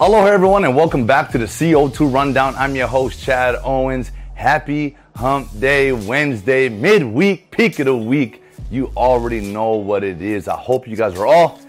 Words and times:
Hello, 0.00 0.24
everyone, 0.24 0.64
and 0.64 0.76
welcome 0.76 1.06
back 1.06 1.28
to 1.32 1.38
the 1.38 1.46
CO2 1.46 2.14
Rundown. 2.14 2.54
I'm 2.54 2.76
your 2.76 2.86
host, 2.86 3.20
Chad 3.20 3.56
Owens. 3.64 4.12
Happy 4.36 4.96
Hump 5.16 5.58
Day, 5.58 5.90
Wednesday, 5.90 6.68
midweek, 6.68 7.50
peak 7.50 7.80
of 7.80 7.86
the 7.86 7.96
week. 7.96 8.40
You 8.70 8.92
already 8.96 9.40
know 9.40 9.72
what 9.72 10.04
it 10.04 10.22
is. 10.22 10.46
I 10.46 10.56
hope 10.56 10.86
you 10.86 10.94
guys 10.94 11.18
are 11.18 11.26
all 11.26 11.60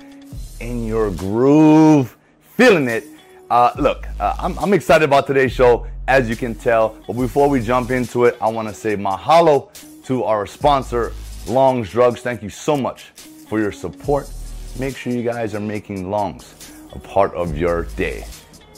in 0.59 0.85
your 0.85 1.09
groove, 1.09 2.15
feeling 2.55 2.87
it. 2.87 3.03
Uh, 3.49 3.71
look, 3.79 4.05
uh, 4.19 4.35
I'm, 4.37 4.59
I'm 4.59 4.73
excited 4.75 5.05
about 5.05 5.25
today's 5.25 5.51
show, 5.51 5.87
as 6.07 6.29
you 6.29 6.35
can 6.35 6.53
tell. 6.53 6.97
But 7.07 7.13
before 7.13 7.49
we 7.49 7.61
jump 7.61 7.89
into 7.89 8.25
it, 8.25 8.37
I 8.39 8.47
want 8.49 8.67
to 8.67 8.75
say 8.75 8.95
mahalo 8.95 9.71
to 10.03 10.23
our 10.25 10.45
sponsor, 10.45 11.13
Longs 11.47 11.89
Drugs. 11.89 12.21
Thank 12.21 12.43
you 12.43 12.49
so 12.51 12.77
much 12.77 13.05
for 13.47 13.59
your 13.59 13.71
support. 13.71 14.29
Make 14.77 14.95
sure 14.95 15.11
you 15.11 15.23
guys 15.23 15.55
are 15.55 15.59
making 15.59 16.11
Longs 16.11 16.58
a 16.91 16.99
part 16.99 17.33
of 17.33 17.57
your 17.57 17.83
day. 17.95 18.25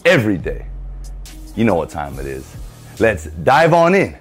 Every 0.05 0.37
day. 0.37 0.65
You 1.55 1.65
know 1.65 1.75
what 1.75 1.89
time 1.89 2.19
it 2.19 2.25
is. 2.25 2.55
Let's 2.99 3.25
dive 3.25 3.73
on 3.73 3.95
in 3.95 4.17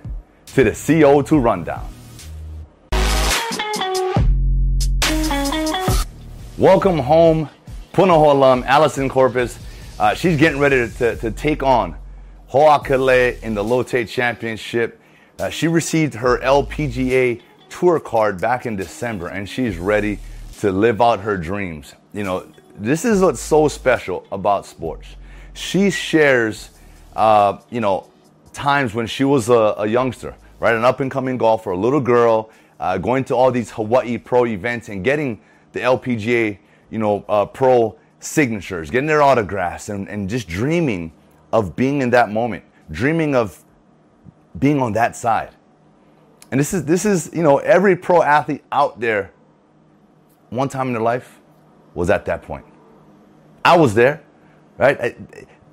to 0.46 0.64
the 0.64 0.70
CO2 0.70 1.42
rundown. 1.42 1.88
Welcome 6.58 6.98
home, 6.98 7.48
Punahou 7.92 8.32
alum 8.32 8.62
Allisen 8.64 9.08
Corpuz. 9.08 9.58
Uh, 9.98 10.14
she's 10.14 10.36
getting 10.36 10.58
ready 10.58 10.90
to, 10.90 11.16
to, 11.16 11.30
take 11.30 11.62
on 11.62 11.96
Hoakalei 12.50 13.42
in 13.42 13.54
the 13.54 13.64
Lotte 13.64 14.06
Championship. 14.06 15.00
Uh, 15.38 15.48
she 15.48 15.68
received 15.68 16.14
her 16.14 16.38
LPGA 16.40 17.40
tour 17.70 18.00
card 18.00 18.40
back 18.40 18.66
in 18.66 18.76
December 18.76 19.28
and 19.28 19.48
she's 19.48 19.78
ready 19.78 20.18
to 20.58 20.70
live 20.70 21.00
out 21.00 21.20
her 21.20 21.36
dreams. 21.36 21.94
You 22.12 22.24
know, 22.24 22.52
this 22.76 23.04
is 23.04 23.20
what's 23.20 23.40
so 23.40 23.68
special 23.68 24.26
about 24.32 24.66
sports. 24.66 25.16
She 25.54 25.90
shares, 25.90 26.70
uh, 27.16 27.58
you 27.70 27.80
know, 27.80 28.10
times 28.52 28.94
when 28.94 29.06
she 29.06 29.24
was 29.24 29.48
a, 29.48 29.74
a 29.78 29.86
youngster, 29.86 30.34
right? 30.58 30.74
An 30.74 30.84
up 30.84 31.00
and 31.00 31.10
coming 31.10 31.36
golfer, 31.38 31.70
a 31.70 31.76
little 31.76 32.00
girl, 32.00 32.50
uh, 32.78 32.98
going 32.98 33.24
to 33.24 33.34
all 33.34 33.50
these 33.50 33.70
Hawaii 33.70 34.18
pro 34.18 34.46
events 34.46 34.88
and 34.88 35.04
getting 35.04 35.40
the 35.72 35.80
LPGA, 35.80 36.58
you 36.90 36.98
know, 36.98 37.24
uh, 37.28 37.46
pro 37.46 37.98
signatures, 38.20 38.90
getting 38.90 39.06
their 39.06 39.22
autographs, 39.22 39.88
and, 39.88 40.08
and 40.08 40.28
just 40.28 40.48
dreaming 40.48 41.12
of 41.52 41.76
being 41.76 42.00
in 42.02 42.10
that 42.10 42.30
moment, 42.30 42.64
dreaming 42.90 43.34
of 43.34 43.62
being 44.58 44.80
on 44.80 44.92
that 44.92 45.16
side. 45.16 45.50
And 46.50 46.58
this 46.58 46.74
is 46.74 46.84
this 46.84 47.04
is 47.04 47.30
you 47.32 47.42
know 47.42 47.58
every 47.58 47.96
pro 47.96 48.22
athlete 48.22 48.64
out 48.72 49.00
there. 49.00 49.32
One 50.50 50.68
time 50.68 50.88
in 50.88 50.94
their 50.94 51.02
life 51.02 51.39
was 51.94 52.10
at 52.10 52.24
that 52.26 52.42
point. 52.42 52.64
I 53.64 53.76
was 53.76 53.94
there, 53.94 54.22
right? 54.78 55.00
I, 55.00 55.16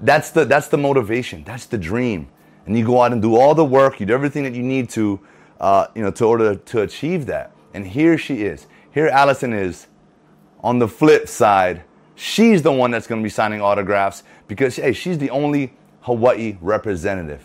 that's 0.01 0.31
the 0.31 0.45
that's 0.45 0.67
the 0.67 0.77
motivation. 0.77 1.43
That's 1.43 1.65
the 1.65 1.77
dream. 1.77 2.29
And 2.65 2.77
you 2.77 2.85
go 2.85 3.01
out 3.01 3.13
and 3.13 3.21
do 3.21 3.35
all 3.35 3.55
the 3.55 3.65
work. 3.65 3.99
You 3.99 4.05
do 4.05 4.13
everything 4.13 4.43
that 4.43 4.53
you 4.53 4.63
need 4.63 4.89
to, 4.91 5.19
uh, 5.59 5.87
you 5.95 6.01
know, 6.01 6.11
to 6.11 6.25
order 6.25 6.55
to 6.55 6.81
achieve 6.81 7.25
that. 7.27 7.51
And 7.73 7.87
here 7.87 8.17
she 8.17 8.43
is. 8.43 8.67
Here 8.91 9.09
Allisen 9.09 9.57
is. 9.57 9.87
On 10.61 10.79
the 10.79 10.87
flip 10.87 11.27
side, 11.29 11.83
she's 12.15 12.61
the 12.63 12.71
one 12.71 12.91
that's 12.91 13.07
going 13.07 13.21
to 13.21 13.23
be 13.23 13.29
signing 13.29 13.61
autographs 13.61 14.23
because 14.47 14.75
hey, 14.75 14.91
she's 14.91 15.17
the 15.17 15.29
only 15.29 15.73
Hawaii 16.01 16.57
representative 16.61 17.43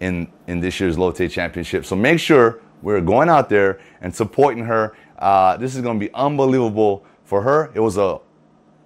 in 0.00 0.28
in 0.46 0.60
this 0.60 0.80
year's 0.80 0.96
Lotte 0.96 1.28
Championship. 1.30 1.84
So 1.84 1.96
make 1.96 2.18
sure 2.18 2.60
we're 2.82 3.00
going 3.00 3.28
out 3.28 3.48
there 3.48 3.80
and 4.00 4.14
supporting 4.14 4.64
her. 4.64 4.96
Uh, 5.18 5.56
this 5.56 5.74
is 5.74 5.82
going 5.82 5.98
to 5.98 6.06
be 6.06 6.12
unbelievable 6.14 7.04
for 7.24 7.42
her. 7.42 7.70
It 7.74 7.80
was 7.80 7.96
a 7.96 8.20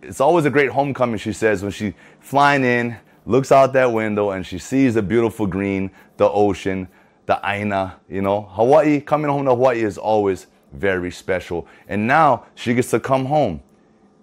it's 0.03 0.21
always 0.21 0.45
a 0.45 0.51
great 0.51 0.71
homecoming, 0.71 1.19
she 1.19 1.33
says, 1.33 1.63
when 1.63 1.73
she 1.73 1.95
flying 2.21 2.65
in, 2.65 2.97
looks 3.27 3.53
out 3.53 3.73
that 3.73 3.93
window, 3.93 4.31
and 4.31 4.47
she 4.47 4.59
sees 4.59 4.95
the 4.95 5.03
beautiful 5.03 5.47
green, 5.47 5.91
the 6.17 6.29
ocean, 6.29 6.89
the 7.27 7.41
aina. 7.45 8.01
You 8.09 8.23
know, 8.23 8.43
Hawaii, 8.53 9.01
coming 9.01 9.31
home 9.31 9.45
to 9.45 9.51
Hawaii 9.51 9.83
is 9.83 9.99
always 9.99 10.47
very 10.73 11.11
special. 11.11 11.67
And 11.89 12.07
now 12.07 12.47
she 12.55 12.75
gets 12.75 12.91
to 12.91 13.01
come 13.01 13.27
home 13.27 13.63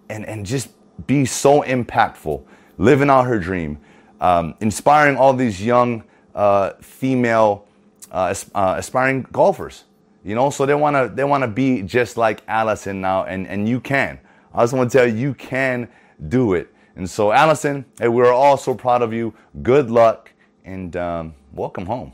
and, 0.10 0.26
and 0.26 0.46
just 0.46 0.70
be 1.08 1.26
so 1.26 1.62
impactful, 1.64 2.44
living 2.78 3.10
out 3.10 3.26
her 3.26 3.40
dream, 3.40 3.80
um, 4.22 4.56
inspiring 4.62 5.18
all 5.18 5.34
these 5.34 5.64
young 5.64 6.04
uh, 6.34 6.72
female 6.82 7.68
uh, 8.12 8.34
uh, 8.54 8.76
aspiring 8.78 9.24
golfers. 9.32 9.84
You 10.26 10.34
know, 10.34 10.50
so 10.50 10.66
they 10.66 10.74
wanna 10.74 11.08
they 11.08 11.24
wanna 11.24 11.48
be 11.48 11.84
just 11.84 12.18
like 12.18 12.46
Allisen 12.48 12.96
now, 12.96 13.26
and 13.26 13.48
and 13.48 13.70
you 13.70 13.80
can. 13.80 14.20
I 14.56 14.64
just 14.64 14.74
want 14.74 14.92
to 14.92 14.98
tell 14.98 15.08
you, 15.08 15.16
you 15.16 15.34
can 15.36 15.88
do 16.30 16.54
it. 16.54 16.74
And 16.96 17.10
so, 17.10 17.30
Allisen, 17.30 17.86
hey, 18.00 18.08
we're 18.08 18.32
all 18.32 18.58
so 18.58 18.74
proud 18.74 19.02
of 19.02 19.14
you. 19.14 19.34
Good 19.62 19.92
luck 19.92 20.32
and 20.64 20.96
um, 20.96 21.36
welcome 21.52 21.86
home. 21.86 22.14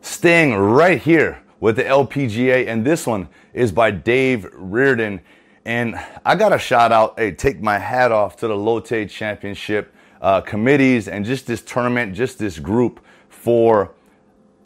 Staying 0.00 0.54
right 0.54 1.00
here 1.00 1.42
with 1.60 1.76
the 1.76 1.84
LPGA, 1.84 2.66
and 2.66 2.84
this 2.84 3.06
one 3.06 3.28
is 3.52 3.70
by 3.70 3.90
Dave 3.90 4.48
Reardon. 4.52 5.20
And 5.64 6.00
I 6.24 6.34
got 6.34 6.52
a 6.54 6.58
shout 6.58 6.90
out, 6.90 7.18
hey, 7.18 7.32
take 7.32 7.60
my 7.60 7.78
hat 7.78 8.10
off 8.10 8.36
to 8.38 8.48
the 8.48 8.56
Lotte 8.56 9.08
Championship 9.10 9.94
uh, 10.22 10.40
committees 10.40 11.06
and 11.06 11.24
just 11.24 11.46
this 11.46 11.60
tournament, 11.60 12.14
just 12.14 12.38
this 12.38 12.58
group 12.58 13.04
for, 13.28 13.92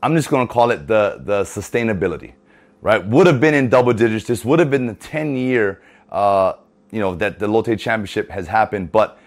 I'm 0.03 0.17
just 0.17 0.29
going 0.29 0.47
to 0.47 0.53
call 0.53 0.71
it 0.71 0.87
the, 0.87 1.21
the 1.25 1.43
sustainability, 1.43 2.33
right? 2.81 3.05
Would 3.07 3.27
have 3.27 3.41
been 3.41 3.55
in 3.55 3.69
double 3.69 3.93
digits. 3.93 4.27
This 4.27 4.45
would 4.45 4.59
have 4.59 4.71
been 4.71 4.87
the 4.87 4.95
10 4.95 5.37
year 5.37 5.81
uh, 6.11 6.55
you 6.93 7.01
know, 7.01 7.15
that 7.17 7.39
the 7.39 7.49
Lotte 7.49 7.77
Championship 7.79 8.31
has 8.31 8.47
happened. 8.47 8.93
But 8.93 9.19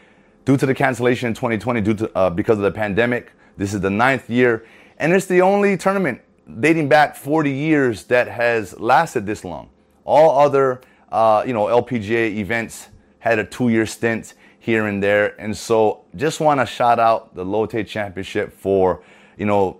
due 0.46 0.56
to 0.56 0.66
the 0.66 0.74
cancellation 0.74 1.28
in 1.28 1.34
2020, 1.34 1.82
due 1.82 1.94
to 1.96 2.18
uh, 2.18 2.30
because 2.30 2.58
of 2.58 2.64
the 2.64 2.72
pandemic, 2.72 3.34
this 3.58 3.74
is 3.74 3.82
the 3.82 3.90
ninth 3.90 4.30
year, 4.30 4.66
and 4.98 5.12
it's 5.12 5.26
the 5.26 5.42
only 5.42 5.76
tournament 5.76 6.22
dating 6.60 6.88
back 6.88 7.16
40 7.16 7.52
years 7.52 8.04
that 8.04 8.28
has 8.28 8.80
lasted 8.80 9.26
this 9.26 9.44
long. 9.44 9.70
All 10.06 10.40
other, 10.40 10.82
uh, 11.12 11.44
you 11.46 11.54
know, 11.54 11.66
LPGA 11.66 12.36
events 12.36 12.90
had 13.20 13.40
a 13.40 13.44
two-year 13.44 13.88
stint 13.88 14.36
here 14.60 14.86
and 14.86 15.02
there, 15.02 15.40
and 15.42 15.56
so 15.58 16.06
just 16.16 16.40
want 16.40 16.60
to 16.60 16.66
shout 16.66 17.00
out 17.00 17.34
the 17.34 17.44
Lotte 17.44 17.88
Championship 17.88 18.54
for, 18.54 19.02
you 19.38 19.46
know, 19.46 19.80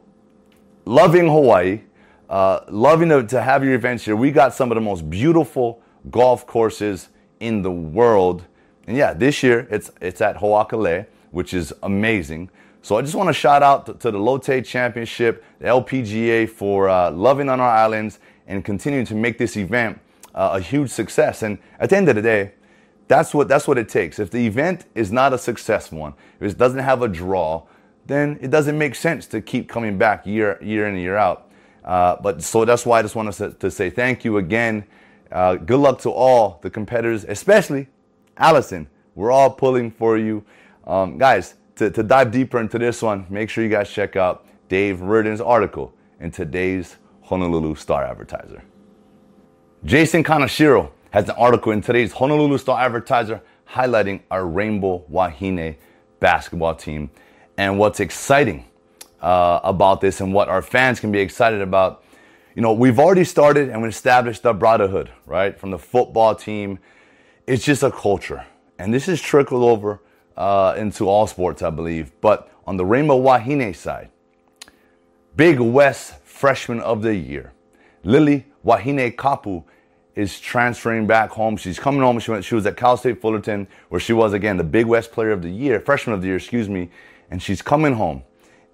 loving 0.86 1.28
Hawaii, 1.28 1.82
uh, 2.30 2.62
loving 2.70 3.10
to, 3.10 3.24
to 3.24 3.42
have 3.42 3.64
your 3.64 3.74
events 3.74 4.06
here. 4.06 4.16
We 4.16 4.32
got 4.32 4.54
some 4.54 4.72
of 4.72 4.76
the 4.76 4.82
most 4.82 5.10
beautiful 5.10 5.82
golf 6.10 6.46
courses 6.48 7.10
in 7.40 7.62
the 7.62 7.72
world. 7.72 8.46
And 8.88 8.96
yeah, 8.96 9.14
this 9.14 9.44
year 9.44 9.68
it's 9.70 9.92
it's 10.00 10.22
at 10.22 10.38
Hoakalei, 10.38 11.08
which 11.32 11.54
is 11.54 11.74
amazing. 11.84 12.50
So 12.82 12.98
I 12.98 13.02
just 13.02 13.16
want 13.16 13.30
to 13.30 13.34
shout 13.34 13.64
out 13.64 13.88
to, 13.88 13.94
to 13.96 14.12
the 14.12 14.20
Lotte 14.20 14.64
Championship, 14.64 15.44
the 15.60 15.66
LPGA 15.66 16.48
for 16.48 16.88
uh, 16.88 17.10
loving 17.10 17.50
on 17.50 17.60
our 17.60 17.70
islands 17.70 18.20
and 18.46 18.64
continuing 18.64 19.06
to 19.08 19.16
make 19.16 19.40
this 19.40 19.58
event 19.58 20.00
uh, 20.36 20.52
a 20.54 20.60
huge 20.60 20.92
success. 20.92 21.42
And 21.42 21.58
at 21.80 21.90
the 21.90 21.98
end 21.98 22.10
of 22.10 22.16
the 22.16 22.22
day, 22.22 22.52
that's 23.08 23.34
what 23.34 23.48
that's 23.48 23.68
what 23.68 23.78
it 23.78 23.90
takes. 23.90 24.20
If 24.20 24.30
the 24.32 24.46
event 24.46 24.86
is 24.94 25.12
not 25.12 25.34
a 25.34 25.38
successful 25.38 26.00
one, 26.00 26.14
if 26.40 26.52
it 26.52 26.58
doesn't 26.58 26.80
have 26.80 27.02
a 27.02 27.08
draw, 27.08 27.64
then 28.06 28.38
it 28.42 28.52
doesn't 28.52 28.78
make 28.78 28.96
sense 28.96 29.26
to 29.28 29.42
keep 29.42 29.68
coming 29.68 29.98
back 29.98 30.26
year 30.26 30.58
year 30.62 30.88
in 30.88 30.94
and 30.96 31.04
year 31.04 31.18
out. 31.18 31.50
Uh, 31.84 32.16
but 32.22 32.42
so 32.42 32.66
that's 32.66 32.86
why 32.86 33.00
I 33.00 33.02
just 33.02 33.16
want 33.16 33.32
to, 33.34 33.52
to 33.52 33.72
say 33.72 33.90
thank 33.90 34.26
you 34.26 34.38
again. 34.38 34.86
Uh, 35.32 35.56
good 35.56 35.80
luck 35.80 36.00
to 36.02 36.10
all 36.10 36.60
the 36.62 36.70
competitors, 36.70 37.26
especially 37.26 37.88
Allisen. 38.38 38.88
We're 39.16 39.32
all 39.32 39.52
pulling 39.52 39.92
for 39.92 40.18
you. 40.18 40.44
Um, 40.86 41.18
guys, 41.18 41.56
to, 41.78 41.90
to 41.92 42.04
dive 42.04 42.32
deeper 42.32 42.60
into 42.60 42.80
this 42.80 43.02
one, 43.02 43.26
make 43.30 43.50
sure 43.50 43.64
you 43.64 43.70
guys 43.70 43.90
check 43.90 44.16
out 44.16 44.46
Dave 44.70 45.02
Reardon's 45.02 45.42
article 45.42 45.94
in 46.20 46.32
today's 46.32 46.98
Honolulu 47.24 47.76
Star 47.76 48.04
Advertiser. 48.04 48.64
Jason 49.84 50.24
Kaneshiro 50.24 50.92
has 51.12 51.30
an 51.30 51.36
article 51.38 51.72
in 51.72 51.82
today's 51.82 52.12
Honolulu 52.14 52.58
Star 52.58 52.80
Advertiser 52.82 53.42
highlighting 53.70 54.22
our 54.32 54.46
Rainbow 54.46 55.04
Wahine 55.12 55.76
basketball 56.20 56.76
team 56.76 57.10
and 57.58 57.80
what's 57.80 58.00
exciting 58.00 58.66
uh, 59.22 59.60
about 59.64 60.02
this 60.02 60.22
and 60.22 60.34
what 60.34 60.50
our 60.50 60.62
fans 60.62 61.00
can 61.00 61.12
be 61.12 61.20
excited 61.20 61.62
about 61.62 62.04
you 62.56 62.62
know, 62.62 62.72
we've 62.72 63.00
already 63.00 63.26
started 63.26 63.70
and 63.70 63.82
we 63.82 63.90
established 63.90 64.44
the 64.44 64.54
brotherhood, 64.54 65.12
right? 65.26 65.60
From 65.60 65.72
the 65.72 65.78
football 65.78 66.34
team. 66.34 66.80
It's 67.46 67.64
just 67.64 67.84
a 67.84 67.92
culture. 67.92 68.46
And 68.80 68.94
this 68.94 69.10
is 69.10 69.22
trickled 69.22 69.62
over 69.62 70.00
uh, 70.38 70.74
into 70.78 71.08
all 71.08 71.28
sports, 71.28 71.62
I 71.62 71.70
believe. 71.70 72.12
But 72.22 72.50
on 72.66 72.78
the 72.78 72.86
Rainbow 72.86 73.22
Wahine 73.22 73.76
side, 73.76 74.10
Big 75.36 75.60
West 75.60 76.16
Freshman 76.24 76.80
of 76.80 77.02
the 77.02 77.14
Year, 77.14 77.52
Lily 78.04 78.46
Wahinekapu 78.66 79.66
is 80.16 80.40
transferring 80.40 81.06
back 81.06 81.32
home. 81.32 81.58
She's 81.58 81.78
coming 81.78 82.02
home. 82.02 82.20
She, 82.20 82.32
went, 82.32 82.46
she 82.46 82.56
was 82.56 82.66
at 82.66 82.78
Cal 82.78 82.96
State 82.96 83.20
Fullerton, 83.20 83.68
where 83.90 84.00
she 84.00 84.14
was 84.14 84.32
again 84.32 84.56
the 84.56 84.64
Big 84.64 84.86
West 84.86 85.12
Player 85.12 85.32
of 85.32 85.42
the 85.42 85.50
Year, 85.50 85.82
Freshman 85.82 86.14
of 86.14 86.22
the 86.22 86.28
Year, 86.28 86.38
excuse 86.38 86.70
me. 86.70 86.90
And 87.30 87.42
she's 87.42 87.62
coming 87.62 87.94
home. 87.94 88.24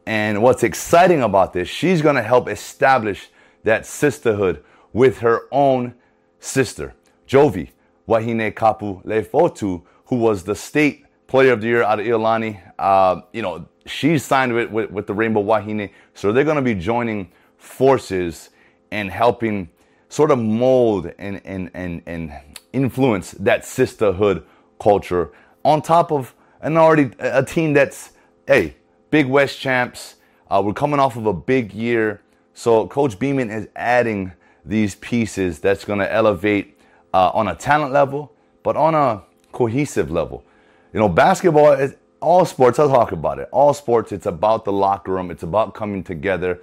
And 0.06 0.42
what's 0.42 0.64
exciting 0.64 1.22
about 1.22 1.54
this, 1.54 1.68
she's 1.68 2.02
to 2.16 2.24
help 2.24 2.50
establish 2.50 3.30
that 3.64 3.86
sisterhood 3.86 4.64
with 4.94 5.20
her 5.20 5.48
own 5.52 5.94
sister, 6.40 6.94
Jovi 7.28 7.70
Wahinekapu 8.08 9.06
Lefotu, 9.06 9.84
who 10.06 10.16
was 10.16 10.44
the 10.44 10.56
state 10.56 11.06
player 11.28 11.54
of 11.54 11.62
the 11.62 11.68
year 11.68 11.84
out 11.84 12.00
of 12.00 12.06
Iolani. 12.06 12.62
Uh, 12.78 13.22
you 13.32 13.42
know, 13.42 13.68
she's 13.86 14.26
signed 14.26 14.54
with, 14.54 14.70
with, 14.70 14.92
with 14.92 15.08
the 15.08 15.14
Rainbow 15.14 15.42
Wahine. 15.42 15.92
So 16.14 16.34
they're 16.34 16.44
to 16.58 16.62
be 16.62 16.76
joining 16.76 17.32
forces 17.58 18.50
and 18.92 19.10
helping 19.10 19.70
sort 20.10 20.32
of 20.32 20.40
mold 20.40 21.14
and, 21.18 21.42
and, 21.46 21.72
and, 21.74 22.02
and 22.06 22.34
influence 22.74 23.32
that 23.32 23.64
sisterhood 23.64 24.44
culture 24.80 25.32
on 25.64 25.82
top 25.82 26.12
of 26.12 26.36
an 26.62 26.76
already 26.76 27.12
a 27.20 27.44
team 27.44 27.74
that's, 27.74 28.12
hey, 28.52 28.76
Big 29.12 29.28
West 29.28 29.62
champs. 29.62 30.16
Uh, 30.50 30.62
we're 30.62 30.74
coming 30.74 31.00
off 31.00 31.16
of 31.16 31.26
a 31.26 31.32
big 31.32 31.72
year. 31.72 32.22
So 32.54 32.86
Coach 32.86 33.18
Beeman 33.18 33.50
is 33.50 33.70
adding 33.78 34.34
these 34.66 34.96
pieces 34.96 35.60
that's 35.60 35.86
going 35.86 36.00
to 36.00 36.12
elevate 36.12 36.78
uh, 37.14 37.32
on 37.34 37.48
a 37.48 37.56
talent 37.56 37.94
level, 37.94 38.34
but 38.62 38.76
on 38.76 38.94
a 38.94 39.24
cohesive 39.54 40.12
level. 40.12 40.44
You 40.92 41.00
know, 41.00 41.08
basketball 41.08 41.72
is 41.72 41.96
all 42.20 42.44
sports. 42.44 42.78
I'll 42.78 42.90
talk 42.90 43.14
about 43.14 43.40
it. 43.40 43.48
All 43.54 43.74
sports. 43.74 44.12
It's 44.12 44.26
about 44.26 44.66
the 44.66 44.74
locker 44.74 45.14
room. 45.14 45.32
It's 45.32 45.44
about 45.44 45.74
coming 45.74 46.04
together. 46.04 46.60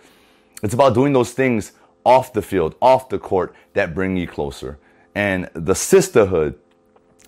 It's 0.62 0.74
about 0.74 0.92
doing 0.92 1.14
those 1.14 1.32
things 1.32 1.72
off 2.04 2.34
the 2.34 2.42
field, 2.42 2.74
off 2.82 3.08
the 3.08 3.18
court 3.18 3.54
that 3.72 3.94
bring 3.94 4.14
you 4.14 4.26
closer. 4.26 4.78
And 5.14 5.48
the 5.54 5.74
sisterhood 5.74 6.58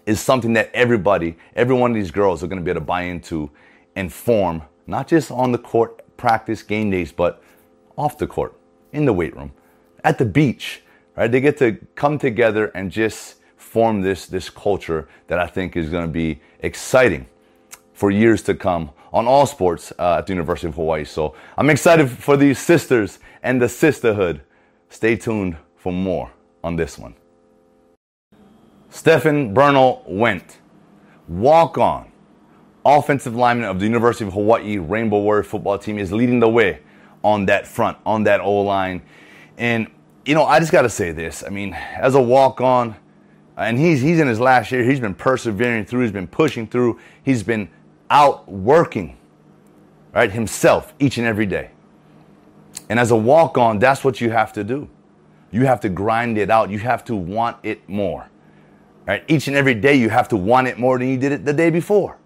is 0.05 0.21
something 0.21 0.53
that 0.53 0.71
everybody, 0.75 1.39
every 1.57 1.75
one 1.75 1.93
of 1.93 1.95
these 1.95 2.11
girls 2.11 2.43
are 2.43 2.47
going 2.47 2.59
to 2.59 2.65
be 2.65 2.71
able 2.71 2.83
to 2.83 2.85
buy 2.85 3.05
into 3.05 3.51
and 3.97 4.13
form, 4.13 4.63
not 4.87 5.09
just 5.09 5.31
on 5.31 5.53
the 5.53 5.59
court, 5.59 6.17
practice, 6.17 6.63
game 6.63 6.91
days, 6.91 7.13
but 7.13 7.43
off 7.97 8.19
the 8.19 8.27
court, 8.27 8.55
in 8.93 9.05
the 9.05 9.13
weight 9.13 9.37
room, 9.37 9.53
at 10.05 10.19
the 10.19 10.25
beach, 10.25 10.83
right? 11.17 11.31
They 11.31 11.41
get 11.41 11.59
to 11.59 11.79
come 11.95 12.19
together 12.19 12.67
and 12.75 12.91
just 12.91 13.37
form 13.57 14.03
this, 14.03 14.27
this 14.27 14.51
culture 14.51 15.09
that 15.29 15.39
I 15.39 15.47
think 15.47 15.77
is 15.77 15.89
going 15.89 16.07
to 16.07 16.13
be 16.13 16.41
exciting 16.61 17.27
for 17.93 18.11
years 18.11 18.43
to 18.45 18.55
come 18.55 18.91
on 19.13 19.27
all 19.27 19.47
sports 19.47 19.93
uh, 19.99 20.17
at 20.19 20.27
the 20.27 20.33
University 20.33 20.69
of 20.69 20.75
Hawaii. 20.75 21.05
So 21.05 21.35
I'm 21.59 21.71
excited 21.71 22.09
for 22.09 22.37
these 22.37 22.59
sisters 22.59 23.19
and 23.43 23.61
the 23.61 23.69
sisterhood. 23.69 24.41
Stay 24.89 25.17
tuned 25.17 25.57
for 25.77 25.93
more 25.93 26.31
on 26.65 26.77
this 26.77 26.99
one. 26.99 27.15
Stephen 28.89 29.55
Bernal 29.55 30.03
went 30.07 30.59
walk 31.29 31.79
on 31.79 32.10
offensive 32.85 33.35
lineman 33.35 33.69
of 33.69 33.79
the 33.79 33.87
University 33.87 34.25
of 34.25 34.33
Hawaii 34.33 34.79
Rainbow 34.79 35.21
Warrior 35.21 35.43
football 35.43 35.79
team 35.79 35.99
is 35.99 36.13
leading 36.13 36.41
the 36.41 36.49
way 36.49 36.81
on 37.23 37.47
that 37.47 37.67
front, 37.67 37.99
on 38.07 38.25
that 38.25 38.41
O 38.41 38.61
line. 38.63 39.03
And, 39.59 39.91
you 40.25 40.35
know, 40.35 40.45
I 40.45 40.59
just 40.59 40.73
got 40.73 40.83
to 40.83 40.89
say 40.89 41.13
this. 41.13 41.45
I 41.47 41.51
mean, 41.51 41.75
as 41.75 42.15
a 42.15 42.23
walk 42.23 42.61
on, 42.61 42.97
and 43.57 43.79
he's, 43.79 44.01
he's 44.01 44.19
in 44.19 44.27
his 44.27 44.41
last 44.41 44.73
year, 44.73 44.83
he's 44.83 45.01
been 45.01 45.15
persevering 45.15 45.85
through, 45.85 46.03
he's 46.03 46.13
been 46.13 46.27
pushing 46.27 46.67
through, 46.67 46.99
he's 47.23 47.43
been 47.43 47.69
out 48.09 48.51
working, 48.51 49.19
right, 50.15 50.33
himself 50.33 50.95
each 50.99 51.19
and 51.19 51.27
every 51.27 51.47
day. 51.47 51.71
And 52.89 52.99
as 52.99 53.11
a 53.11 53.17
walk 53.17 53.59
on, 53.59 53.79
that's 53.79 54.03
what 54.03 54.21
you 54.21 54.31
have 54.31 54.53
to 54.55 54.65
do. 54.65 54.89
You 55.51 55.67
have 55.67 55.81
to 55.81 55.89
grind 55.89 56.39
it 56.39 56.51
out, 56.51 56.71
you 56.71 56.79
have 56.79 57.05
to 57.07 57.17
want 57.17 57.59
it 57.63 57.87
more. 57.89 58.29
Right? 59.07 59.25
Each 59.29 59.49
and 59.49 59.57
every 59.57 59.75
day, 59.75 59.97
you 59.97 60.09
have 60.09 60.29
to 60.29 60.37
want 60.37 60.69
it 60.69 60.79
more 60.79 60.99
than 60.99 61.09
you 61.09 61.19
did 61.19 61.33
it 61.33 61.45
the 61.45 61.53
day 61.53 61.71
before. 61.71 62.17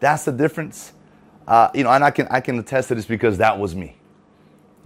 That's 0.00 0.24
the 0.24 0.32
difference. 0.32 0.92
Uh, 1.46 1.70
you 1.74 1.84
know, 1.84 1.90
and 1.90 2.04
I 2.04 2.10
can 2.10 2.26
I 2.30 2.40
can 2.40 2.58
attest 2.58 2.88
to 2.88 2.94
this 2.94 3.06
because 3.06 3.38
that 3.38 3.58
was 3.58 3.74
me. 3.74 3.96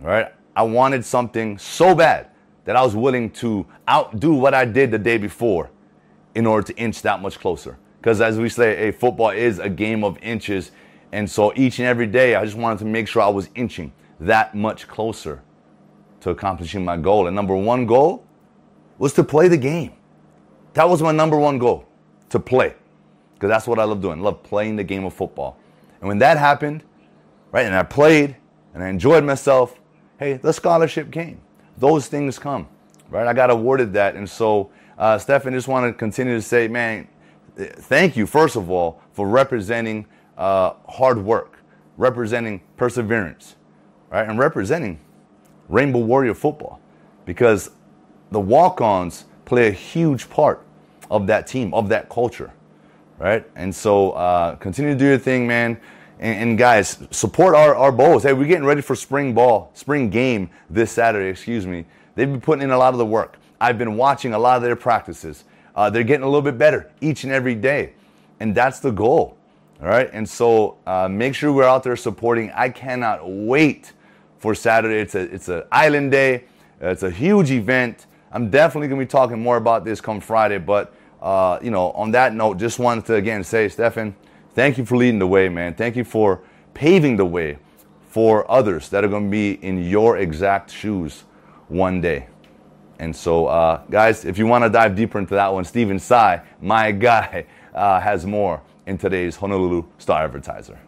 Right? 0.00 0.32
I 0.54 0.62
wanted 0.62 1.04
something 1.04 1.58
so 1.58 1.94
bad 1.94 2.28
that 2.64 2.76
I 2.76 2.82
was 2.82 2.94
willing 2.94 3.30
to 3.30 3.66
outdo 3.88 4.34
what 4.34 4.54
I 4.54 4.64
did 4.64 4.90
the 4.90 4.98
day 4.98 5.18
before 5.18 5.70
in 6.34 6.46
order 6.46 6.66
to 6.66 6.76
inch 6.76 7.02
that 7.02 7.20
much 7.20 7.38
closer. 7.38 7.78
Because 8.00 8.20
as 8.20 8.38
we 8.38 8.48
say, 8.48 8.88
a 8.88 8.92
football 8.92 9.30
is 9.30 9.58
a 9.58 9.68
game 9.68 10.04
of 10.04 10.18
inches. 10.22 10.72
And 11.12 11.30
so 11.30 11.52
each 11.56 11.78
and 11.78 11.86
every 11.86 12.06
day, 12.06 12.34
I 12.34 12.44
just 12.44 12.56
wanted 12.56 12.78
to 12.80 12.84
make 12.84 13.06
sure 13.06 13.22
I 13.22 13.28
was 13.28 13.48
inching 13.54 13.92
that 14.20 14.54
much 14.54 14.88
closer 14.88 15.42
to 16.20 16.30
accomplishing 16.30 16.84
my 16.84 16.96
goal. 16.96 17.26
And 17.26 17.36
number 17.36 17.54
one 17.56 17.86
goal 17.86 18.24
was 18.98 19.12
to 19.14 19.24
play 19.24 19.48
the 19.48 19.56
game. 19.56 19.92
That 20.74 20.88
was 20.88 21.02
my 21.02 21.12
number 21.12 21.38
one 21.38 21.58
goal 21.58 21.86
to 22.30 22.38
play. 22.40 22.74
Because 23.42 23.50
that's 23.50 23.66
what 23.66 23.80
I 23.80 23.84
love 23.84 24.00
doing. 24.00 24.20
I 24.20 24.22
love 24.22 24.44
playing 24.44 24.76
the 24.76 24.84
game 24.84 25.04
of 25.04 25.14
football. 25.14 25.58
And 25.98 26.06
when 26.06 26.18
that 26.18 26.38
happened, 26.38 26.84
right, 27.50 27.66
and 27.66 27.74
I 27.74 27.82
played 27.82 28.36
and 28.72 28.84
I 28.84 28.88
enjoyed 28.88 29.24
myself, 29.24 29.80
hey, 30.20 30.34
the 30.34 30.52
scholarship 30.52 31.10
came. 31.10 31.40
Those 31.76 32.06
things 32.06 32.38
come, 32.38 32.68
right? 33.10 33.26
I 33.26 33.32
got 33.32 33.50
awarded 33.50 33.94
that. 33.94 34.14
And 34.14 34.30
so, 34.30 34.70
uh, 34.96 35.18
Stefan, 35.18 35.54
just 35.54 35.66
want 35.66 35.84
to 35.88 35.92
continue 35.92 36.34
to 36.36 36.40
say, 36.40 36.68
man, 36.68 37.08
thank 37.56 38.16
you, 38.16 38.28
first 38.28 38.54
of 38.54 38.70
all, 38.70 39.02
for 39.10 39.26
representing 39.26 40.06
uh, 40.38 40.74
hard 40.88 41.18
work, 41.18 41.58
representing 41.96 42.60
perseverance, 42.76 43.56
right? 44.12 44.28
And 44.28 44.38
representing 44.38 45.00
Rainbow 45.68 45.98
Warrior 45.98 46.34
football. 46.34 46.80
Because 47.26 47.72
the 48.30 48.38
walk 48.38 48.80
ons, 48.80 49.24
play 49.46 49.66
a 49.66 49.72
huge 49.72 50.30
part 50.30 50.64
of 51.10 51.26
that 51.26 51.48
team, 51.48 51.74
of 51.74 51.88
that 51.88 52.08
culture, 52.08 52.52
right? 53.22 53.48
And 53.54 53.74
so 53.74 54.10
uh, 54.12 54.56
continue 54.56 54.92
to 54.92 54.98
do 54.98 55.06
your 55.06 55.18
thing, 55.18 55.46
man. 55.46 55.80
And, 56.18 56.50
and, 56.50 56.58
guys, 56.58 56.98
support 57.10 57.54
our, 57.54 57.74
our 57.74 57.92
'Bows. 57.92 58.24
Hey, 58.24 58.32
we're 58.32 58.46
getting 58.46 58.64
ready 58.64 58.80
for 58.80 58.94
spring 58.96 59.32
ball, 59.32 59.70
spring 59.74 60.10
game 60.10 60.50
this 60.68 60.90
Saturday, 60.90 61.28
excuse 61.28 61.66
me. 61.66 61.84
They've 62.14 62.30
been 62.30 62.40
putting 62.40 62.62
in 62.62 62.70
a 62.70 62.78
lot 62.78 62.92
of 62.94 62.98
the 62.98 63.06
work. 63.06 63.38
I've 63.60 63.78
been 63.78 63.96
watching 63.96 64.34
a 64.34 64.38
lot 64.38 64.56
of 64.56 64.62
their 64.62 64.76
practices. 64.76 65.44
Uh, 65.74 65.88
they're 65.88 66.04
getting 66.04 66.24
a 66.24 66.26
little 66.26 66.42
bit 66.42 66.58
better 66.58 66.90
each 67.00 67.24
and 67.24 67.32
every 67.32 67.54
day. 67.54 67.92
And 68.40 68.54
that's 68.54 68.80
the 68.80 68.90
goal. 68.90 69.36
All 69.80 69.88
right. 69.88 70.10
And 70.12 70.28
so 70.28 70.78
uh, 70.86 71.08
make 71.08 71.34
sure 71.34 71.52
we're 71.52 71.64
out 71.64 71.82
there 71.82 71.96
supporting. 71.96 72.50
I 72.54 72.68
cannot 72.68 73.20
wait 73.28 73.92
for 74.38 74.54
Saturday. 74.54 75.00
It's 75.00 75.14
a 75.14 75.20
it's 75.20 75.48
an 75.48 75.62
island 75.70 76.10
day. 76.10 76.44
It's 76.80 77.04
a 77.04 77.10
huge 77.10 77.52
event. 77.52 78.06
I'm 78.32 78.50
definitely 78.50 78.88
going 78.88 79.00
to 79.00 79.06
be 79.06 79.10
talking 79.10 79.40
more 79.40 79.56
about 79.56 79.84
this 79.84 80.00
come 80.00 80.20
Friday. 80.20 80.58
But, 80.58 80.92
uh, 81.22 81.58
you 81.62 81.70
know, 81.70 81.92
on 81.92 82.10
that 82.10 82.34
note, 82.34 82.58
just 82.58 82.80
wanted 82.80 83.06
to 83.06 83.14
again 83.14 83.44
say, 83.44 83.68
Stefan, 83.68 84.14
thank 84.54 84.76
you 84.76 84.84
for 84.84 84.96
leading 84.96 85.20
the 85.20 85.26
way, 85.26 85.48
man. 85.48 85.72
Thank 85.74 85.94
you 85.94 86.04
for 86.04 86.42
paving 86.74 87.16
the 87.16 87.24
way 87.24 87.58
for 88.08 88.50
others 88.50 88.88
that 88.88 89.04
are 89.04 89.08
going 89.08 89.26
to 89.26 89.30
be 89.30 89.52
in 89.64 89.84
your 89.84 90.18
exact 90.18 90.70
shoes 90.70 91.24
one 91.68 92.00
day. 92.00 92.26
And 92.98 93.14
so, 93.14 93.46
uh, 93.46 93.82
guys, 93.88 94.24
if 94.24 94.36
you 94.36 94.46
want 94.46 94.64
to 94.64 94.70
dive 94.70 94.96
deeper 94.96 95.18
into 95.18 95.34
that 95.34 95.52
one, 95.52 95.64
Stephen 95.64 95.98
Tsai, 95.98 96.42
my 96.60 96.90
guy, 96.90 97.46
uh, 97.74 98.00
has 98.00 98.26
more 98.26 98.60
in 98.86 98.98
today's 98.98 99.36
Honolulu 99.36 99.84
Star 99.98 100.24
Advertiser. 100.24 100.78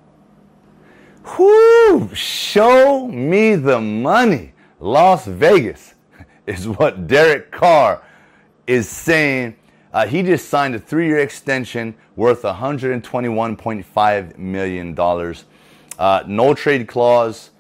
Whoo! 1.39 2.11
Show 2.13 3.09
me 3.09 3.55
the 3.55 3.81
money. 3.81 4.53
Las 4.81 5.27
Vegas 5.27 5.95
is 6.47 6.69
what 6.69 7.07
Derek 7.07 7.51
Carr 7.51 8.03
is 8.67 8.89
saying. 8.89 9.57
Uh, 9.95 10.07
he 10.07 10.25
just 10.25 10.49
signed 10.49 10.75
a 10.75 10.79
three 10.79 11.07
year 11.07 11.21
extension 11.21 11.95
worth 12.17 12.43
$121.5 12.43 14.39
million. 14.39 14.99
Uh, 15.97 16.23
no 16.27 16.53
trade 16.53 16.89
clause. 16.89 17.51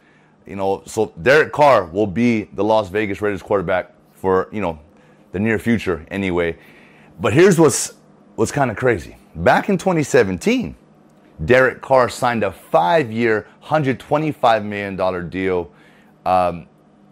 You 0.44 0.56
know, 0.56 0.82
so 0.84 1.12
Derek 1.22 1.52
Carr 1.52 1.86
will 1.86 2.08
be 2.08 2.42
the 2.52 2.64
Las 2.64 2.88
Vegas 2.88 3.22
Raiders 3.22 3.40
quarterback 3.40 3.92
for, 4.12 4.48
you 4.52 4.60
know, 4.60 4.80
the 5.30 5.38
near 5.38 5.60
future 5.60 6.04
anyway. 6.10 6.58
But 7.20 7.32
here's 7.32 7.58
what's 7.58 7.94
what's 8.34 8.50
kind 8.50 8.68
of 8.70 8.76
crazy. 8.76 9.16
Back 9.36 9.68
in 9.68 9.78
2017, 9.78 10.74
Derek 11.44 11.80
Carr 11.80 12.08
signed 12.08 12.42
a 12.42 12.50
five-year, 12.50 13.46
$125 13.64 14.64
million 14.64 15.30
deal. 15.30 15.72
Um, 16.26 16.66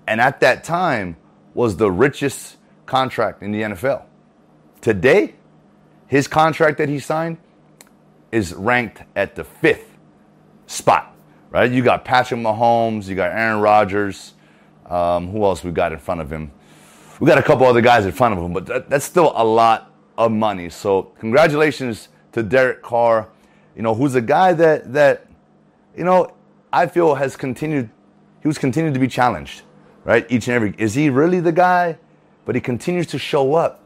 and 0.09 0.21
at 0.21 0.41
that 0.41 0.64
time, 0.64 1.17
was 1.55 1.76
the 1.76 1.91
richest 1.91 2.57
contract 2.87 3.43
in 3.43 3.52
the 3.52 3.62
NFL. 3.62 4.05
Today, 4.82 5.34
his 6.06 6.28
contract 6.28 6.76
that 6.76 6.90
he 6.90 6.98
signed 6.98 7.38
is 8.30 8.52
ranked 8.52 9.02
at 9.16 9.34
the 9.34 9.44
fifth 9.44 9.96
spot, 10.66 11.16
right? 11.50 11.72
You 11.72 11.82
got 11.82 12.04
Patrick 12.04 12.40
Mahomes, 12.40 13.08
you 13.08 13.14
got 13.14 13.32
Aaron 13.32 13.60
Rodgers. 13.60 14.34
Um, 14.84 15.30
who 15.30 15.42
else 15.44 15.64
we 15.64 15.70
got 15.70 15.92
in 15.92 15.98
front 15.98 16.20
of 16.20 16.30
him? 16.30 16.52
We 17.18 17.26
got 17.26 17.38
a 17.38 17.42
couple 17.42 17.66
other 17.66 17.80
guys 17.80 18.04
in 18.04 18.12
front 18.12 18.36
of 18.36 18.44
him, 18.44 18.52
but 18.52 18.66
that, 18.66 18.90
that's 18.90 19.06
still 19.06 19.32
a 19.34 19.44
lot 19.44 19.90
of 20.18 20.30
money. 20.30 20.68
So 20.68 21.04
congratulations 21.18 22.08
to 22.32 22.42
Derek 22.42 22.82
Carr, 22.82 23.28
you 23.74 23.80
know, 23.80 23.94
who's 23.94 24.14
a 24.16 24.20
guy 24.20 24.52
that 24.52 24.92
that, 24.92 25.26
you 25.96 26.04
know, 26.04 26.34
I 26.70 26.86
feel 26.86 27.14
has 27.14 27.36
continued, 27.36 27.88
he 28.42 28.48
was 28.48 28.58
continued 28.58 28.92
to 28.92 29.00
be 29.00 29.08
challenged 29.08 29.62
right? 30.04 30.26
Each 30.30 30.48
and 30.48 30.54
every 30.54 30.74
is 30.78 30.94
he 30.94 31.10
really 31.10 31.40
the 31.40 31.52
guy? 31.52 31.98
But 32.44 32.54
he 32.54 32.60
continues 32.60 33.06
to 33.08 33.18
show 33.18 33.54
up 33.54 33.81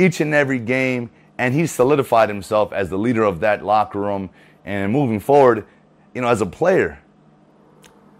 each 0.00 0.20
and 0.20 0.34
every 0.34 0.60
game, 0.60 1.10
and 1.38 1.54
he 1.54 1.66
solidified 1.66 2.28
himself 2.30 2.72
as 2.72 2.90
the 2.90 2.98
leader 2.98 3.24
of 3.24 3.40
that 3.40 3.64
locker 3.64 4.00
room. 4.00 4.30
And 4.64 4.92
moving 4.92 5.20
forward, 5.20 5.66
you 6.14 6.22
know, 6.22 6.28
as 6.28 6.42
a 6.42 6.46
player, 6.46 7.00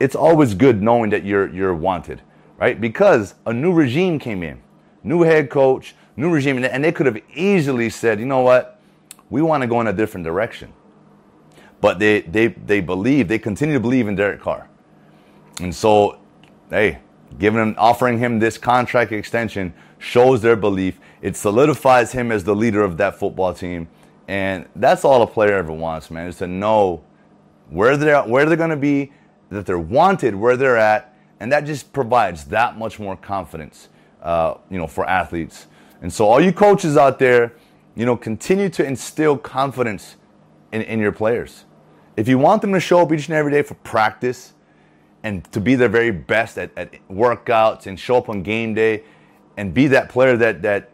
it's 0.00 0.16
always 0.16 0.54
good 0.54 0.82
knowing 0.82 1.10
that 1.10 1.25
you're 1.25 1.49
you're 1.54 1.75
wanted, 1.75 2.22
right? 2.58 2.80
Because 2.80 3.34
a 3.46 3.52
new 3.54 3.72
regime 3.72 4.18
came 4.18 4.42
in, 4.44 4.60
new 5.04 5.22
head 5.22 5.50
coach, 5.50 5.94
new 6.16 6.30
regime, 6.30 6.64
and 6.64 6.84
they 6.84 6.92
could 6.92 7.06
have 7.06 7.18
easily 7.34 7.90
said, 7.90 8.20
you 8.20 8.26
know 8.26 8.40
what, 8.42 8.80
we 9.30 9.42
want 9.42 9.62
to 9.62 9.68
go 9.68 9.80
in 9.80 9.88
a 9.88 9.94
different 9.94 10.25
direction. 10.25 10.72
but 11.80 11.99
they 12.00 12.22
they 12.22 12.49
they 12.49 12.80
believe 12.80 13.28
they 13.28 13.38
continue 13.38 13.75
to 13.75 13.80
believe 13.80 14.08
in 14.08 14.16
Derek 14.16 14.40
Carr, 14.40 14.68
and 15.60 15.75
so 15.75 16.18
hey, 16.70 17.00
giving 17.38 17.60
him 17.60 17.75
offering 17.78 18.18
him 18.18 18.38
this 18.38 18.58
contract 18.58 19.12
extension 19.12 19.75
shows 20.00 20.40
their 20.42 20.57
belief. 20.57 20.99
It 21.23 21.37
solidifies 21.37 22.11
him 22.11 22.33
as 22.33 22.42
the 22.42 22.57
leader 22.57 22.83
of 22.83 22.97
that 22.97 23.19
football 23.19 23.54
team, 23.54 23.87
and 24.26 24.66
that's 24.75 25.04
all 25.04 25.23
a 25.23 25.26
player 25.26 25.54
ever 25.54 25.73
wants, 25.73 26.11
man, 26.11 26.26
is 26.26 26.38
to 26.38 26.47
know 26.47 27.04
where 27.69 27.97
they're 27.97 28.23
where 28.23 28.47
they're 28.47 28.57
going 28.57 28.71
to 28.71 28.76
be, 28.76 29.12
that 29.50 29.66
they're 29.66 29.78
wanted 29.78 30.35
where 30.35 30.57
they're 30.57 30.78
at, 30.78 31.14
and 31.38 31.52
that 31.52 31.64
just 31.64 31.92
provides 31.92 32.45
that 32.47 32.78
much 32.78 32.99
more 32.99 33.16
confidence, 33.16 33.88
uh, 34.23 34.54
you 34.71 34.78
know, 34.78 34.87
for 34.87 35.09
athletes. 35.09 35.66
And 36.02 36.12
so, 36.12 36.26
all 36.26 36.40
you 36.40 36.52
coaches 36.52 36.97
out 36.97 37.19
there, 37.19 37.52
you 37.95 38.07
know, 38.07 38.16
continue 38.16 38.71
to 38.71 38.85
instill 38.85 39.37
confidence 39.37 40.16
in, 40.73 40.83
in 40.83 40.99
your 40.99 41.12
players. 41.12 41.64
If 42.16 42.26
you 42.26 42.38
want 42.38 42.62
them 42.62 42.73
to 42.73 42.80
show 42.80 43.00
up 43.00 43.12
each 43.12 43.28
and 43.28 43.37
every 43.37 43.52
day 43.52 43.62
for 43.62 43.75
practice 43.75 44.54
and 45.23 45.45
to 45.52 45.61
be 45.61 45.75
their 45.75 45.88
very 45.88 46.11
best 46.11 46.57
at, 46.57 46.71
at 46.76 46.92
workouts 47.09 47.87
and 47.87 48.00
show 48.00 48.16
up 48.16 48.28
on 48.28 48.42
game 48.42 48.75
day 48.75 49.04
and 49.57 49.75
be 49.75 49.87
that 49.88 50.09
player 50.09 50.37
that, 50.37 50.62
that 50.62 50.90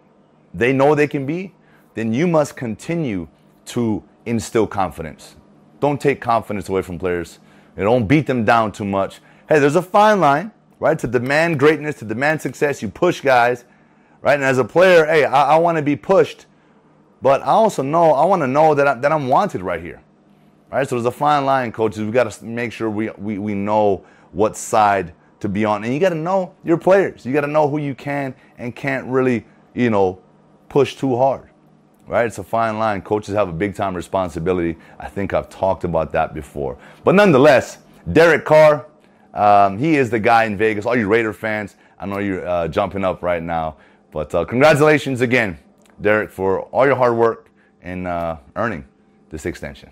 they 0.55 0.73
know 0.73 0.95
they 0.95 1.07
can 1.07 1.27
be, 1.27 1.55
then 1.95 2.13
you 2.13 2.27
must 2.27 2.57
continue 2.57 3.29
to 3.67 4.03
instill 4.25 4.67
confidence. 4.67 5.37
Don't 5.81 6.01
take 6.01 6.21
confidence 6.21 6.69
away 6.69 6.83
from 6.83 6.99
players. 6.99 7.39
You 7.77 7.85
don't 7.85 8.07
beat 8.07 8.27
them 8.27 8.45
down 8.45 8.73
too 8.73 8.85
much. 8.85 9.21
Hey, 9.49 9.59
there's 9.59 9.77
a 9.77 9.83
fine 9.83 10.21
line, 10.21 10.53
right? 10.81 10.99
To 10.99 11.07
demand 11.07 11.59
greatness, 11.59 11.97
to 11.97 12.05
demand 12.05 12.41
success, 12.41 12.83
you 12.83 12.89
push 12.89 13.21
guys, 13.21 13.65
right? 14.23 14.35
And 14.35 14.45
as 14.45 14.59
a 14.59 14.65
player, 14.65 15.05
hey, 15.07 15.25
I, 15.25 15.55
I 15.55 15.57
want 15.59 15.77
to 15.77 15.83
be 15.83 15.97
pushed, 15.97 16.47
but 17.23 17.43
I 17.43 17.47
also 17.47 17.83
know 17.83 18.13
I 18.13 18.25
want 18.25 18.43
to 18.43 18.47
know 18.47 18.75
that, 18.75 18.89
I, 18.89 18.95
that 18.95 19.13
I'm 19.13 19.29
wanted 19.29 19.63
right 19.63 19.81
here, 19.81 20.03
right? 20.71 20.89
So 20.89 20.97
there's 20.97 21.07
a 21.07 21.11
fine 21.11 21.45
line, 21.45 21.73
coaches. 21.73 22.03
We 22.03 22.11
got 22.11 22.31
to 22.31 22.45
make 22.45 22.73
sure 22.73 22.91
we, 22.91 23.11
we, 23.11 23.39
we 23.39 23.55
know 23.55 24.05
what 24.33 24.57
side 24.57 25.15
to 25.40 25.49
be 25.49 25.64
on, 25.64 25.85
and 25.85 25.93
you 25.93 26.00
got 26.00 26.11
to 26.11 26.14
know 26.14 26.55
your 26.64 26.78
players. 26.78 27.26
You 27.26 27.33
got 27.33 27.43
to 27.43 27.47
know 27.47 27.69
who 27.69 27.78
you 27.78 27.95
can 27.95 28.35
and 28.59 28.75
can't 28.75 29.07
really, 29.07 29.45
you 29.75 29.90
know, 29.90 30.21
push 30.69 30.97
too 30.97 31.16
hard 31.16 31.50
right? 32.07 32.26
It's 32.26 32.38
a 32.38 32.45
fine 32.45 32.78
line. 32.78 33.02
Coaches 33.02 33.35
have 33.35 33.49
a 33.49 33.52
big 33.52 33.75
time 33.75 33.95
responsibility. 33.95 34.76
I 34.99 35.09
think 35.09 35.35
I've 35.35 35.49
talked 35.49 35.85
about 35.85 36.12
that 36.12 36.35
before. 36.35 36.78
But 37.05 37.14
nonetheless, 37.14 37.78
Derek 38.12 38.45
Carr, 38.45 38.87
um, 39.35 39.78
he 39.78 39.97
is 39.97 40.11
the 40.11 40.19
guy 40.19 40.45
in 40.45 40.57
Vegas. 40.57 40.87
All 40.87 40.97
you 40.97 41.09
Raider 41.09 41.33
fans, 41.33 41.76
I 41.99 42.07
know 42.07 42.19
you're 42.19 42.47
uh, 42.47 42.69
jumping 42.69 43.05
up 43.05 43.23
right 43.23 43.43
now. 43.43 43.76
But 44.12 44.35
uh, 44.35 44.45
congratulations 44.45 45.21
again, 45.21 45.59
Derek, 46.00 46.31
for 46.31 46.62
all 46.62 46.87
your 46.87 46.97
hard 46.97 47.16
work 47.16 47.50
in 47.83 48.07
uh, 48.07 48.38
earning 48.55 48.87
this 49.31 49.45
extension. 49.45 49.90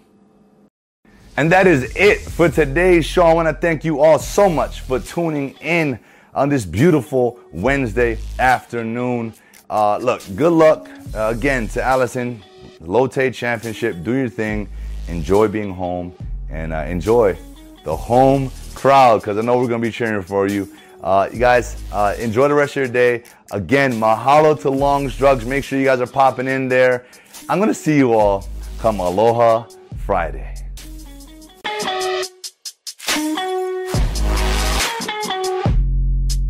And 1.36 1.50
that 1.50 1.66
is 1.66 1.96
it 1.96 2.20
for 2.20 2.48
today's 2.48 3.04
show. 3.04 3.24
I 3.24 3.34
want 3.34 3.48
to 3.48 3.54
thank 3.54 3.84
you 3.84 4.00
all 4.00 4.20
so 4.20 4.48
much 4.48 4.82
for 4.82 5.00
tuning 5.00 5.50
in 5.60 5.98
on 6.32 6.48
this 6.48 6.64
beautiful 6.64 7.40
Wednesday 7.50 8.18
afternoon. 8.38 9.34
Uh, 9.68 9.98
look, 9.98 10.22
good 10.36 10.52
luck 10.52 10.88
uh, 11.12 11.32
again 11.34 11.66
to 11.68 11.80
Allisen. 11.80 12.40
Lotte 12.80 13.34
Championship. 13.34 14.04
Do 14.04 14.12
your 14.12 14.28
thing. 14.28 14.68
Enjoy 15.08 15.48
being 15.48 15.74
home 15.74 16.14
and 16.50 16.72
uh, 16.72 16.78
enjoy 16.78 17.36
the 17.82 17.96
home 17.96 18.52
crowd 18.74 19.20
because 19.20 19.36
I 19.36 19.40
know 19.40 19.58
we're 19.58 19.66
going 19.66 19.82
to 19.82 19.88
be 19.88 19.92
cheering 19.92 20.22
for 20.22 20.46
you. 20.46 20.72
Uh, 21.02 21.28
you 21.32 21.40
guys, 21.40 21.82
uh, 21.92 22.14
enjoy 22.18 22.46
the 22.46 22.54
rest 22.54 22.76
of 22.76 22.84
your 22.84 22.88
day. 22.88 23.24
Again, 23.50 23.92
mahalo 23.94 24.58
to 24.60 24.70
Long's 24.70 25.16
Drugs. 25.16 25.44
Make 25.44 25.64
sure 25.64 25.80
you 25.80 25.84
guys 25.84 26.00
are 26.00 26.06
popping 26.06 26.46
in 26.46 26.68
there. 26.68 27.06
I'm 27.48 27.58
going 27.58 27.68
to 27.68 27.74
see 27.74 27.96
you 27.96 28.12
all 28.14 28.48
come 28.78 29.00
Aloha 29.00 29.66
Friday. 30.06 30.53